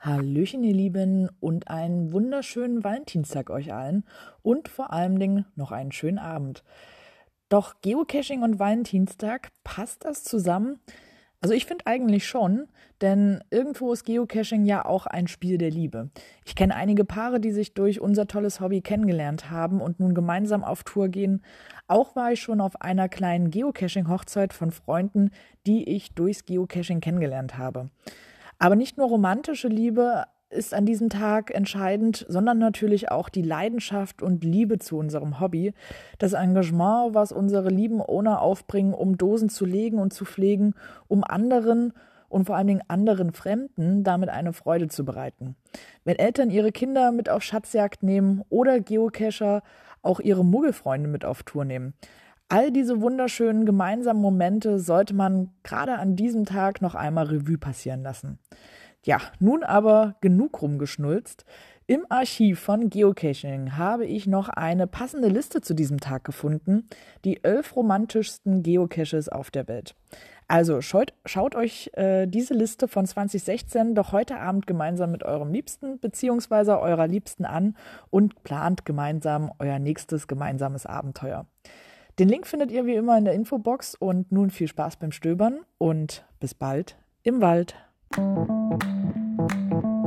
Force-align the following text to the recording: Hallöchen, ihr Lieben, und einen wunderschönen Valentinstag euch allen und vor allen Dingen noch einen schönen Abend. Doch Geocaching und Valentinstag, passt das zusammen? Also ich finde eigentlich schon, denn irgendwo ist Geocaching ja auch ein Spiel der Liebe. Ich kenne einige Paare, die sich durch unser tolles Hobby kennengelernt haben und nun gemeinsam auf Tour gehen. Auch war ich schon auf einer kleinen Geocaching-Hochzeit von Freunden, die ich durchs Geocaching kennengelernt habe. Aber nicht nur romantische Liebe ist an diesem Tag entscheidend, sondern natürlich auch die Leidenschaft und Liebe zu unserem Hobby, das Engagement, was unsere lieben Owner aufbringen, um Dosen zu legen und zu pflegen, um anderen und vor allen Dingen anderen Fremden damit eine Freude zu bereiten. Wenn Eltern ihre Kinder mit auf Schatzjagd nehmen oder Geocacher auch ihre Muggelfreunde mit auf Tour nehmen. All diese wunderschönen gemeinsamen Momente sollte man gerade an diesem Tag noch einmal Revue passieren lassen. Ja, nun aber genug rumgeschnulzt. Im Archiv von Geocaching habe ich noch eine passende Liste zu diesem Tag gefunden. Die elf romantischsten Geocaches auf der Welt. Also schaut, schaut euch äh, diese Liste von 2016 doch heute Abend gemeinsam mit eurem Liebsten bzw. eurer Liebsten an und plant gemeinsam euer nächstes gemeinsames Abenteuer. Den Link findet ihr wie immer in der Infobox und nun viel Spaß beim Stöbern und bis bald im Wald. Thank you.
Hallöchen, 0.00 0.64
ihr 0.64 0.74
Lieben, 0.74 1.28
und 1.38 1.68
einen 1.68 2.12
wunderschönen 2.12 2.82
Valentinstag 2.82 3.50
euch 3.50 3.72
allen 3.72 4.04
und 4.42 4.68
vor 4.68 4.92
allen 4.92 5.18
Dingen 5.20 5.44
noch 5.54 5.70
einen 5.70 5.92
schönen 5.92 6.18
Abend. 6.18 6.64
Doch 7.48 7.80
Geocaching 7.82 8.42
und 8.42 8.58
Valentinstag, 8.58 9.50
passt 9.62 10.04
das 10.04 10.24
zusammen? 10.24 10.80
Also 11.42 11.54
ich 11.54 11.64
finde 11.64 11.86
eigentlich 11.86 12.26
schon, 12.26 12.68
denn 13.00 13.42
irgendwo 13.50 13.94
ist 13.94 14.04
Geocaching 14.04 14.66
ja 14.66 14.84
auch 14.84 15.06
ein 15.06 15.26
Spiel 15.26 15.56
der 15.56 15.70
Liebe. 15.70 16.10
Ich 16.44 16.54
kenne 16.54 16.76
einige 16.76 17.06
Paare, 17.06 17.40
die 17.40 17.50
sich 17.50 17.72
durch 17.72 17.98
unser 17.98 18.26
tolles 18.26 18.60
Hobby 18.60 18.82
kennengelernt 18.82 19.50
haben 19.50 19.80
und 19.80 20.00
nun 20.00 20.14
gemeinsam 20.14 20.62
auf 20.62 20.84
Tour 20.84 21.08
gehen. 21.08 21.42
Auch 21.86 22.14
war 22.14 22.32
ich 22.32 22.42
schon 22.42 22.60
auf 22.60 22.82
einer 22.82 23.08
kleinen 23.08 23.50
Geocaching-Hochzeit 23.50 24.52
von 24.52 24.70
Freunden, 24.70 25.30
die 25.66 25.88
ich 25.88 26.14
durchs 26.14 26.44
Geocaching 26.44 27.00
kennengelernt 27.00 27.56
habe. 27.56 27.88
Aber 28.58 28.76
nicht 28.76 28.98
nur 28.98 29.08
romantische 29.08 29.68
Liebe 29.68 30.24
ist 30.50 30.74
an 30.74 30.84
diesem 30.84 31.08
Tag 31.08 31.54
entscheidend, 31.54 32.26
sondern 32.28 32.58
natürlich 32.58 33.10
auch 33.10 33.28
die 33.28 33.42
Leidenschaft 33.42 34.20
und 34.20 34.44
Liebe 34.44 34.78
zu 34.78 34.98
unserem 34.98 35.40
Hobby, 35.40 35.72
das 36.18 36.32
Engagement, 36.32 37.14
was 37.14 37.32
unsere 37.32 37.70
lieben 37.70 38.02
Owner 38.02 38.42
aufbringen, 38.42 38.92
um 38.92 39.16
Dosen 39.16 39.48
zu 39.48 39.64
legen 39.64 39.98
und 39.98 40.12
zu 40.12 40.24
pflegen, 40.24 40.74
um 41.08 41.24
anderen 41.24 41.92
und 42.28 42.44
vor 42.46 42.56
allen 42.56 42.66
Dingen 42.66 42.82
anderen 42.88 43.32
Fremden 43.32 44.04
damit 44.04 44.28
eine 44.28 44.52
Freude 44.52 44.88
zu 44.88 45.04
bereiten. 45.04 45.56
Wenn 46.04 46.16
Eltern 46.16 46.50
ihre 46.50 46.72
Kinder 46.72 47.12
mit 47.12 47.28
auf 47.28 47.42
Schatzjagd 47.42 48.02
nehmen 48.02 48.42
oder 48.48 48.80
Geocacher 48.80 49.62
auch 50.02 50.20
ihre 50.20 50.44
Muggelfreunde 50.44 51.08
mit 51.08 51.24
auf 51.24 51.42
Tour 51.42 51.64
nehmen. 51.64 51.94
All 52.48 52.72
diese 52.72 53.00
wunderschönen 53.00 53.64
gemeinsamen 53.64 54.20
Momente 54.20 54.78
sollte 54.78 55.14
man 55.14 55.50
gerade 55.62 55.98
an 55.98 56.16
diesem 56.16 56.46
Tag 56.46 56.82
noch 56.82 56.94
einmal 56.94 57.26
Revue 57.26 57.58
passieren 57.58 58.02
lassen. 58.02 58.38
Ja, 59.04 59.18
nun 59.38 59.62
aber 59.62 60.16
genug 60.20 60.60
rumgeschnulzt. 60.60 61.44
Im 61.86 62.06
Archiv 62.08 62.60
von 62.60 62.88
Geocaching 62.88 63.76
habe 63.76 64.06
ich 64.06 64.26
noch 64.26 64.48
eine 64.48 64.86
passende 64.86 65.28
Liste 65.28 65.60
zu 65.60 65.74
diesem 65.74 65.98
Tag 65.98 66.22
gefunden. 66.22 66.86
Die 67.24 67.42
elf 67.42 67.74
romantischsten 67.74 68.62
Geocaches 68.62 69.28
auf 69.28 69.50
der 69.50 69.66
Welt. 69.66 69.96
Also 70.46 70.80
schaut, 70.82 71.14
schaut 71.24 71.54
euch 71.54 71.90
äh, 71.94 72.26
diese 72.26 72.54
Liste 72.54 72.88
von 72.88 73.06
2016 73.06 73.94
doch 73.94 74.12
heute 74.12 74.38
Abend 74.38 74.66
gemeinsam 74.66 75.12
mit 75.12 75.24
eurem 75.24 75.52
Liebsten 75.52 75.98
bzw. 75.98 76.72
eurer 76.72 77.06
Liebsten 77.06 77.44
an 77.44 77.76
und 78.10 78.42
plant 78.42 78.84
gemeinsam 78.84 79.50
euer 79.58 79.78
nächstes 79.78 80.28
gemeinsames 80.28 80.86
Abenteuer. 80.86 81.46
Den 82.18 82.28
Link 82.28 82.46
findet 82.46 82.70
ihr 82.70 82.84
wie 82.84 82.94
immer 82.94 83.16
in 83.16 83.24
der 83.24 83.34
Infobox 83.34 83.94
und 83.94 84.30
nun 84.30 84.50
viel 84.50 84.68
Spaß 84.68 84.96
beim 84.96 85.12
Stöbern 85.12 85.60
und 85.78 86.24
bis 86.38 86.54
bald 86.54 86.96
im 87.22 87.40
Wald. 87.40 87.74
Thank 88.12 88.40
you. 89.84 89.99